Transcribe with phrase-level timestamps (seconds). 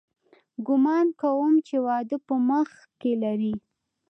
[0.67, 2.69] ګومان کوم چې واده په مخ
[3.01, 3.53] کښې لري.